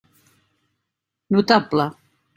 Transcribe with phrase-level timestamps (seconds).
[1.29, 1.85] Notable.